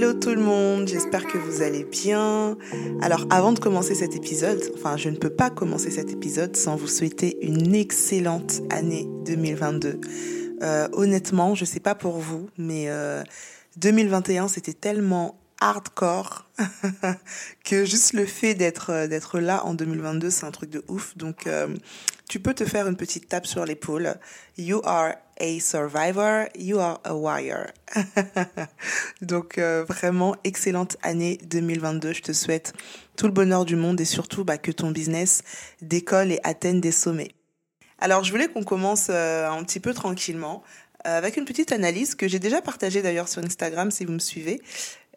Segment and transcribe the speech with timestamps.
[0.00, 2.56] Hello tout le monde, j'espère que vous allez bien.
[3.02, 6.74] Alors avant de commencer cet épisode, enfin je ne peux pas commencer cet épisode sans
[6.74, 10.00] vous souhaiter une excellente année 2022.
[10.62, 12.88] Euh, honnêtement, je sais pas pour vous, mais
[13.76, 16.48] 2021 euh, c'était tellement hardcore
[17.66, 21.46] que juste le fait d'être d'être là en 2022 c'est un truc de ouf donc
[21.46, 21.68] euh,
[22.30, 24.14] tu peux te faire une petite tape sur l'épaule.
[24.56, 26.44] You are a survivor.
[26.56, 27.66] You are a warrior.
[29.20, 32.72] Donc euh, vraiment excellente année 2022 je te souhaite
[33.16, 35.42] tout le bonheur du monde et surtout bah, que ton business
[35.82, 37.32] décolle et atteigne des sommets.
[37.98, 40.62] Alors je voulais qu'on commence un petit peu tranquillement
[41.02, 44.62] avec une petite analyse que j'ai déjà partagée d'ailleurs sur Instagram si vous me suivez.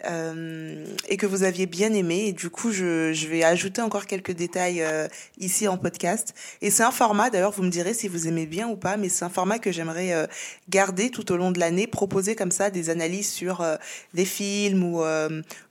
[0.05, 2.25] Euh, et que vous aviez bien aimé.
[2.27, 5.07] Et du coup, je, je vais ajouter encore quelques détails euh,
[5.37, 6.33] ici en podcast.
[6.61, 9.07] Et c'est un format, d'ailleurs, vous me direz si vous aimez bien ou pas, mais
[9.07, 10.27] c'est un format que j'aimerais euh,
[10.67, 13.65] garder tout au long de l'année, proposer comme ça des analyses sur
[14.13, 15.03] des films ou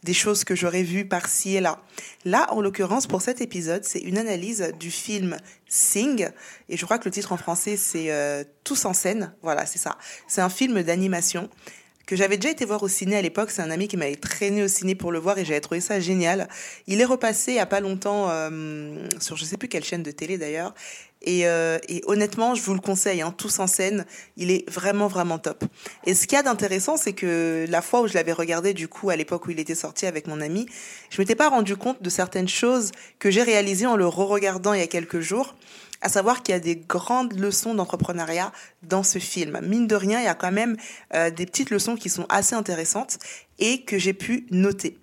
[0.02, 1.80] des choses que j'aurais vues par-ci et là.
[2.24, 5.36] Là, en l'occurrence, pour cet épisode, c'est une analyse du film
[5.68, 6.28] Sing.
[6.68, 8.10] Et je crois que le titre en français, c'est
[8.64, 9.34] Tous en scène.
[9.42, 9.98] Voilà, c'est ça.
[10.28, 11.50] C'est un film d'animation
[12.12, 13.50] que j'avais déjà été voir au ciné à l'époque.
[13.50, 15.98] C'est un ami qui m'avait traîné au ciné pour le voir et j'avais trouvé ça
[15.98, 16.46] génial.
[16.86, 20.02] Il est repassé il y a pas longtemps euh, sur je sais plus quelle chaîne
[20.02, 20.74] de télé d'ailleurs.
[21.22, 24.04] Et, euh, et, honnêtement, je vous le conseille, hein, tous en scène,
[24.36, 25.64] il est vraiment vraiment top.
[26.04, 28.88] Et ce qu'il y a d'intéressant, c'est que la fois où je l'avais regardé, du
[28.88, 30.66] coup, à l'époque où il était sorti avec mon ami,
[31.08, 34.80] je m'étais pas rendu compte de certaines choses que j'ai réalisées en le re-regardant il
[34.80, 35.54] y a quelques jours
[36.02, 39.60] à savoir qu'il y a des grandes leçons d'entrepreneuriat dans ce film.
[39.62, 40.76] Mine de rien, il y a quand même
[41.14, 43.18] euh, des petites leçons qui sont assez intéressantes
[43.58, 44.98] et que j'ai pu noter.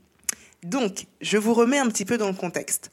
[0.64, 2.92] Donc, je vous remets un petit peu dans le contexte.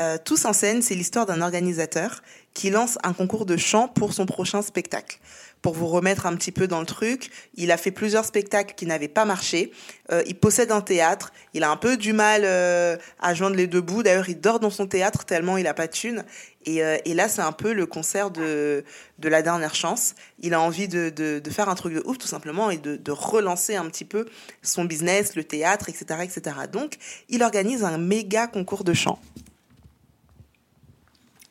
[0.00, 2.22] Euh, Tous en scène, c'est l'histoire d'un organisateur
[2.54, 5.20] qui lance un concours de chant pour son prochain spectacle
[5.62, 8.86] pour vous remettre un petit peu dans le truc, il a fait plusieurs spectacles qui
[8.86, 9.72] n'avaient pas marché.
[10.10, 11.32] Euh, il possède un théâtre.
[11.54, 14.02] Il a un peu du mal euh, à joindre les deux bouts.
[14.02, 16.24] D'ailleurs, il dort dans son théâtre tellement il a pas de thunes.
[16.66, 16.82] Et,
[17.14, 18.84] là, c'est un peu le concert de,
[19.22, 20.14] la dernière chance.
[20.40, 23.76] Il a envie de faire un truc de ouf, tout simplement, et de, de relancer
[23.76, 24.26] un petit peu
[24.62, 26.56] son business, le théâtre, etc., etc.
[26.70, 26.98] Donc,
[27.30, 29.18] il organise un méga concours de chant.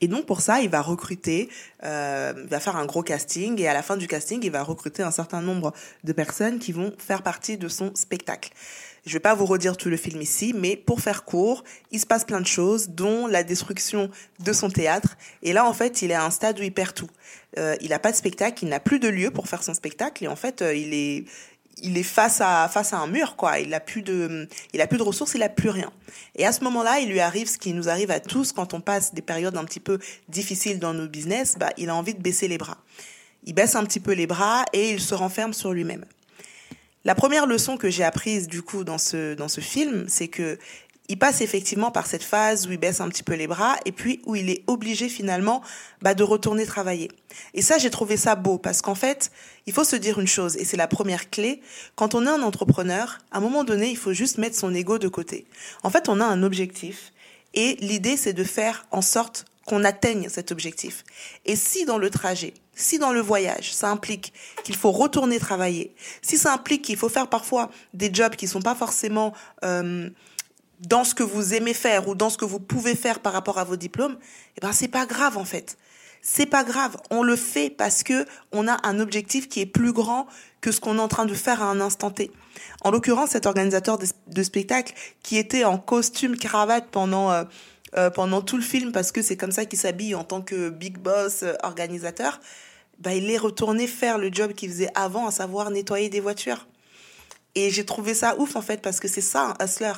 [0.02, 1.50] Et donc pour ça, il va recruter,
[1.84, 4.64] euh, il va faire un gros casting et à la fin du casting, il va
[4.64, 5.74] recruter un certain nombre
[6.04, 8.52] de personnes qui vont faire partie de son spectacle.
[9.06, 12.06] Je vais pas vous redire tout le film ici, mais pour faire court, il se
[12.06, 14.10] passe plein de choses, dont la destruction
[14.40, 15.18] de son théâtre.
[15.42, 17.10] Et là, en fait, il est à un stade où il perd tout.
[17.58, 20.24] Euh, il n'a pas de spectacle, il n'a plus de lieu pour faire son spectacle,
[20.24, 21.26] et en fait, euh, il est
[21.82, 23.60] il est face à face à un mur quoi.
[23.60, 25.92] Il a plus de il a plus de ressources, il a plus rien.
[26.36, 28.82] Et à ce moment-là, il lui arrive ce qui nous arrive à tous quand on
[28.82, 32.22] passe des périodes un petit peu difficiles dans nos business, bah il a envie de
[32.22, 32.78] baisser les bras.
[33.46, 36.06] Il baisse un petit peu les bras et il se renferme sur lui-même.
[37.06, 40.60] La première leçon que j'ai apprise du coup dans ce dans ce film, c'est que
[41.10, 43.92] il passe effectivement par cette phase où il baisse un petit peu les bras et
[43.92, 45.62] puis où il est obligé finalement
[46.02, 47.10] bah, de retourner travailler.
[47.56, 49.32] Et ça, j'ai trouvé ça beau parce qu'en fait,
[49.66, 51.62] il faut se dire une chose et c'est la première clé.
[51.96, 55.00] Quand on est un entrepreneur, à un moment donné, il faut juste mettre son ego
[55.00, 55.46] de côté.
[55.84, 57.12] En fait, on a un objectif
[57.56, 61.04] et l'idée, c'est de faire en sorte qu'on atteigne cet objectif.
[61.46, 64.34] Et si dans le trajet, si dans le voyage, ça implique
[64.64, 68.62] qu'il faut retourner travailler, si ça implique qu'il faut faire parfois des jobs qui sont
[68.62, 69.34] pas forcément
[69.64, 70.10] euh,
[70.80, 73.58] dans ce que vous aimez faire ou dans ce que vous pouvez faire par rapport
[73.58, 74.18] à vos diplômes,
[74.58, 75.78] eh ben c'est pas grave en fait.
[76.22, 79.94] C'est pas grave, on le fait parce que on a un objectif qui est plus
[79.94, 80.28] grand
[80.60, 82.32] que ce qu'on est en train de faire à un instant T.
[82.82, 87.44] En l'occurrence, cet organisateur de, spectacle qui était en costume cravate pendant euh,
[87.98, 90.70] euh, pendant tout le film parce que c'est comme ça qu'il s'habille en tant que
[90.70, 92.40] big boss euh, organisateur,
[93.00, 96.68] bah il est retourné faire le job qu'il faisait avant, à savoir nettoyer des voitures.
[97.56, 99.94] Et j'ai trouvé ça ouf en fait parce que c'est ça un hustler.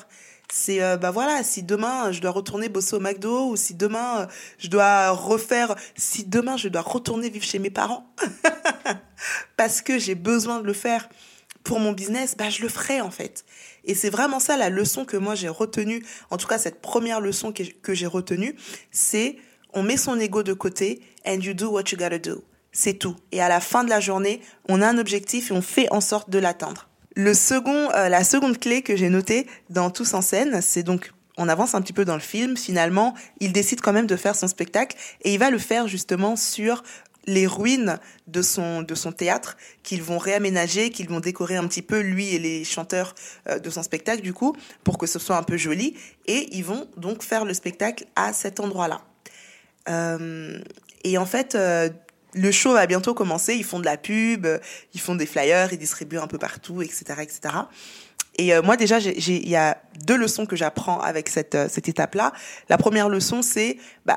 [0.54, 4.22] C'est euh, bah voilà si demain je dois retourner bosser au McDo ou si demain
[4.22, 4.26] euh,
[4.58, 8.14] je dois refaire si demain je dois retourner vivre chez mes parents
[9.58, 11.08] parce que j'ai besoin de le faire
[11.64, 13.46] pour mon business bah je le ferai en fait.
[13.86, 17.22] Et c'est vraiment ça la leçon que moi j'ai retenue en tout cas cette première
[17.22, 18.58] leçon que j'ai retenue
[18.92, 19.38] c'est
[19.72, 22.44] on met son ego de côté and you do what you gotta do.
[22.74, 23.16] C'est tout.
[23.32, 26.02] Et à la fin de la journée on a un objectif et on fait en
[26.02, 30.22] sorte de l'atteindre le second, euh, la seconde clé que j'ai notée dans Tous en
[30.22, 32.58] scène, c'est donc on avance un petit peu dans le film.
[32.58, 36.36] Finalement, il décide quand même de faire son spectacle et il va le faire justement
[36.36, 36.84] sur
[37.28, 41.82] les ruines de son de son théâtre qu'ils vont réaménager, qu'ils vont décorer un petit
[41.84, 43.14] peu lui et les chanteurs
[43.48, 46.64] euh, de son spectacle du coup pour que ce soit un peu joli et ils
[46.64, 49.02] vont donc faire le spectacle à cet endroit-là.
[49.90, 50.60] Euh,
[51.04, 51.58] et en fait,
[52.34, 54.48] le show va bientôt commencer, ils font de la pub,
[54.94, 57.42] ils font des flyers, ils distribuent un peu partout, etc., etc.
[58.38, 61.90] Et euh, moi déjà, il y a deux leçons que j'apprends avec cette, euh, cette
[61.90, 62.32] étape-là.
[62.70, 64.16] La première leçon, c'est bah,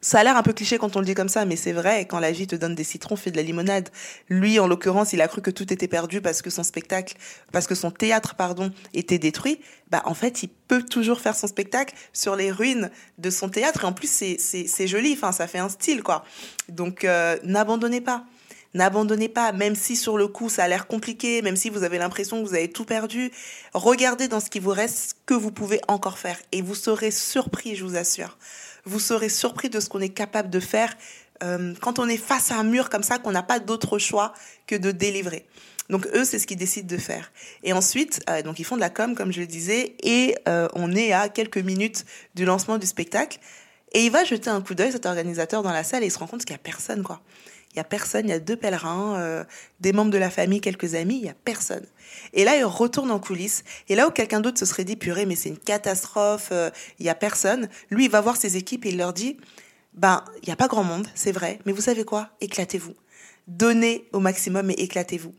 [0.00, 2.06] ça a l'air un peu cliché quand on le dit comme ça, mais c'est vrai,
[2.06, 3.88] quand la vie te donne des citrons, fais de la limonade.
[4.28, 7.16] Lui, en l'occurrence, il a cru que tout était perdu parce que son spectacle,
[7.52, 9.60] parce que son théâtre, pardon, était détruit.
[9.90, 13.84] Bah, en fait, il peut toujours faire son spectacle sur les ruines de son théâtre.
[13.84, 16.24] Et en plus, c'est joli, enfin, ça fait un style, quoi.
[16.68, 18.24] Donc, euh, n'abandonnez pas.
[18.74, 21.96] N'abandonnez pas, même si sur le coup ça a l'air compliqué, même si vous avez
[21.96, 23.32] l'impression que vous avez tout perdu.
[23.72, 26.38] Regardez dans ce qui vous reste ce que vous pouvez encore faire.
[26.52, 28.36] Et vous serez surpris, je vous assure
[28.88, 30.96] vous serez surpris de ce qu'on est capable de faire
[31.42, 34.32] euh, quand on est face à un mur comme ça, qu'on n'a pas d'autre choix
[34.66, 35.46] que de délivrer.
[35.88, 37.32] Donc eux, c'est ce qu'ils décident de faire.
[37.62, 40.68] Et ensuite, euh, donc ils font de la com, comme je le disais, et euh,
[40.74, 42.04] on est à quelques minutes
[42.34, 43.38] du lancement du spectacle.
[43.92, 46.18] Et il va jeter un coup d'œil, cet organisateur, dans la salle, et il se
[46.18, 47.20] rend compte qu'il n'y a personne, quoi.
[47.72, 49.44] Il y a personne, il y a deux pèlerins, euh,
[49.80, 51.84] des membres de la famille, quelques amis, il y a personne.
[52.32, 53.62] Et là, il retourne en coulisses.
[53.88, 57.06] Et là où quelqu'un d'autre se serait dit, purée, mais c'est une catastrophe, euh, il
[57.06, 59.36] y a personne, lui, il va voir ses équipes et il leur dit,
[59.94, 62.30] ben, il n'y a pas grand monde, c'est vrai, mais vous savez quoi?
[62.40, 62.94] Éclatez-vous.
[63.46, 65.34] Donnez au maximum et éclatez-vous.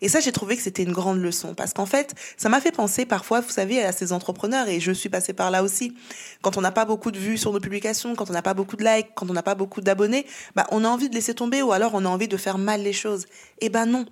[0.00, 2.72] Et ça, j'ai trouvé que c'était une grande leçon parce qu'en fait, ça m'a fait
[2.72, 5.94] penser parfois, vous savez, à ces entrepreneurs et je suis passée par là aussi.
[6.40, 8.76] Quand on n'a pas beaucoup de vues sur nos publications, quand on n'a pas beaucoup
[8.76, 11.62] de likes, quand on n'a pas beaucoup d'abonnés, bah, on a envie de laisser tomber
[11.62, 13.26] ou alors on a envie de faire mal les choses.
[13.60, 14.06] Eh ben non.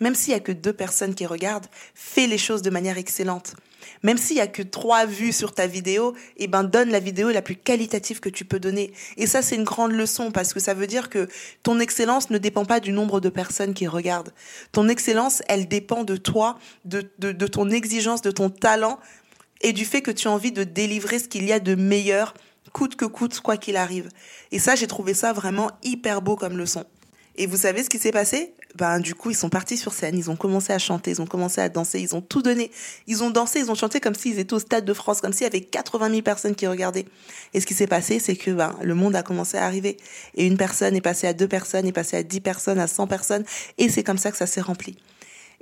[0.00, 3.54] Même s'il y a que deux personnes qui regardent, fais les choses de manière excellente.
[4.02, 7.30] Même s'il y a que trois vues sur ta vidéo, eh ben donne la vidéo
[7.30, 8.92] la plus qualitative que tu peux donner.
[9.16, 11.28] Et ça c'est une grande leçon parce que ça veut dire que
[11.62, 14.32] ton excellence ne dépend pas du nombre de personnes qui regardent.
[14.72, 18.98] Ton excellence, elle dépend de toi, de, de, de ton exigence, de ton talent
[19.60, 22.34] et du fait que tu as envie de délivrer ce qu'il y a de meilleur,
[22.72, 24.08] coûte que coûte, quoi qu'il arrive.
[24.52, 26.84] Et ça, j'ai trouvé ça vraiment hyper beau comme leçon.
[27.36, 28.54] Et vous savez ce qui s'est passé?
[28.76, 31.26] Ben du coup, ils sont partis sur scène, ils ont commencé à chanter, ils ont
[31.26, 32.70] commencé à danser, ils ont tout donné.
[33.06, 35.44] Ils ont dansé, ils ont chanté comme s'ils étaient au Stade de France, comme s'il
[35.44, 37.06] y avait 80 000 personnes qui regardaient.
[37.52, 39.96] Et ce qui s'est passé, c'est que ben, le monde a commencé à arriver.
[40.34, 43.06] Et une personne est passée à deux personnes, est passée à dix personnes, à 100
[43.06, 43.44] personnes.
[43.78, 44.96] Et c'est comme ça que ça s'est rempli.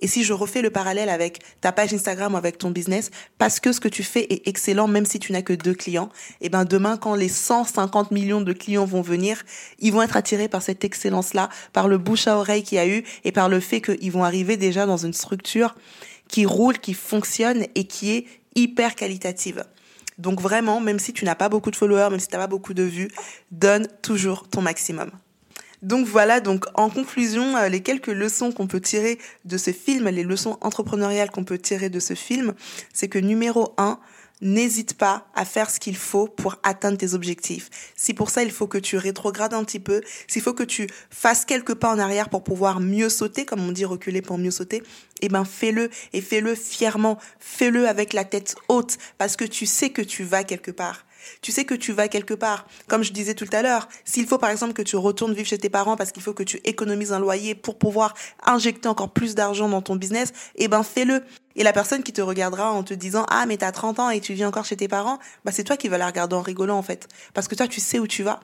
[0.02, 3.60] Et si je refais le parallèle avec ta page Instagram ou avec ton business, parce
[3.60, 6.10] que ce que tu fais est excellent, même si tu n'as que deux clients,
[6.40, 9.44] et eh ben demain, quand les 150 millions de clients vont venir,
[9.78, 12.88] ils vont être attirés par cette excellence-là, par le bouche à oreille qu'il y a
[12.88, 15.76] eu et par le fait qu'ils vont arriver déjà dans une structure
[16.26, 18.26] qui roule, qui fonctionne et qui est
[18.56, 19.64] hyper qualitative.
[20.18, 22.48] Donc vraiment, même si tu n'as pas beaucoup de followers, même si tu n'as pas
[22.48, 23.10] beaucoup de vues,
[23.52, 25.12] donne toujours ton maximum.
[25.82, 30.08] Donc voilà, donc en conclusion, euh, les quelques leçons qu'on peut tirer de ce film,
[30.08, 32.54] les leçons entrepreneuriales qu'on peut tirer de ce film,
[32.92, 33.98] c'est que numéro un,
[34.40, 37.70] n'hésite pas à faire ce qu'il faut pour atteindre tes objectifs.
[37.96, 40.88] Si pour ça il faut que tu rétrogrades un petit peu, s'il faut que tu
[41.10, 44.50] fasses quelques pas en arrière pour pouvoir mieux sauter, comme on dit reculer pour mieux
[44.50, 44.82] sauter,
[45.22, 49.90] eh ben fais-le et fais-le fièrement, fais-le avec la tête haute parce que tu sais
[49.90, 51.06] que tu vas quelque part.
[51.40, 52.66] Tu sais que tu vas quelque part.
[52.88, 55.58] Comme je disais tout à l'heure, s'il faut par exemple que tu retournes vivre chez
[55.58, 58.14] tes parents parce qu'il faut que tu économises un loyer pour pouvoir
[58.44, 61.22] injecter encore plus d'argent dans ton business, eh ben fais-le.
[61.54, 64.20] Et la personne qui te regardera en te disant "Ah mais t'as 30 ans et
[64.20, 66.78] tu vis encore chez tes parents", bah c'est toi qui vas la regarder en rigolant
[66.78, 68.40] en fait, parce que toi tu sais où tu vas.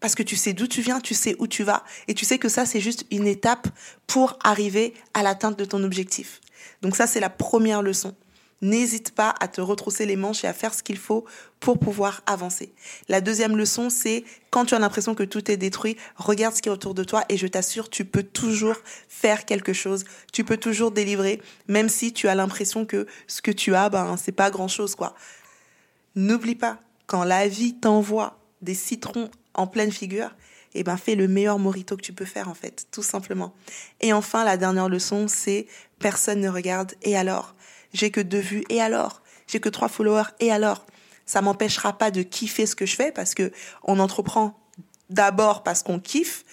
[0.00, 2.38] Parce que tu sais d'où tu viens, tu sais où tu vas, et tu sais
[2.38, 3.68] que ça, c'est juste une étape
[4.06, 6.40] pour arriver à l'atteinte de ton objectif.
[6.82, 8.14] Donc ça, c'est la première leçon.
[8.62, 11.26] N'hésite pas à te retrousser les manches et à faire ce qu'il faut
[11.60, 12.72] pour pouvoir avancer.
[13.08, 16.70] La deuxième leçon, c'est quand tu as l'impression que tout est détruit, regarde ce qui
[16.70, 18.76] est autour de toi et je t'assure, tu peux toujours
[19.08, 20.04] faire quelque chose.
[20.32, 24.16] Tu peux toujours délivrer, même si tu as l'impression que ce que tu as, ben,
[24.16, 25.14] c'est pas grand chose, quoi.
[26.14, 30.30] N'oublie pas, quand la vie t'envoie des citrons en pleine figure,
[30.74, 33.54] eh ben, fais le meilleur morito que tu peux faire, en fait, tout simplement.
[34.00, 35.66] Et enfin, la dernière leçon, c'est
[35.98, 36.94] personne ne regarde.
[37.02, 37.56] Et alors?
[37.96, 39.22] j'ai que deux vues, et alors?
[39.46, 40.86] J'ai que trois followers, et alors?
[41.24, 43.50] Ça m'empêchera pas de kiffer ce que je fais parce que
[43.82, 44.56] on entreprend
[45.10, 46.44] d'abord parce qu'on kiffe.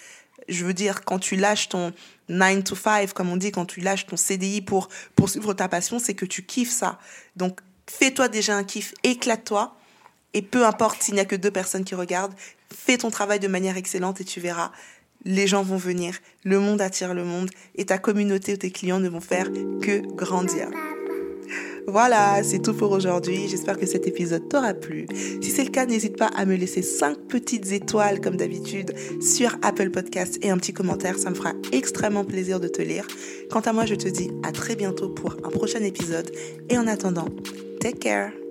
[0.48, 1.92] Je veux dire, quand tu lâches ton
[2.28, 6.00] 9 to 5, comme on dit, quand tu lâches ton CDI pour poursuivre ta passion,
[6.00, 6.98] c'est que tu kiffes ça.
[7.36, 9.76] Donc, fais-toi déjà un kiff, éclate-toi.
[10.32, 12.34] Et peu importe s'il n'y a que deux personnes qui regardent,
[12.76, 14.72] fais ton travail de manière excellente et tu verras,
[15.24, 19.00] les gens vont venir, le monde attire le monde et ta communauté ou tes clients
[19.00, 19.50] ne vont faire
[19.80, 20.68] que grandir.
[21.86, 23.46] Voilà, c'est tout pour aujourd'hui.
[23.48, 25.06] J'espère que cet épisode t'aura plu.
[25.42, 29.56] Si c'est le cas, n'hésite pas à me laisser 5 petites étoiles comme d'habitude sur
[29.62, 31.18] Apple Podcast et un petit commentaire.
[31.18, 33.06] Ça me fera extrêmement plaisir de te lire.
[33.50, 36.30] Quant à moi, je te dis à très bientôt pour un prochain épisode.
[36.70, 37.28] Et en attendant,
[37.80, 38.43] take care.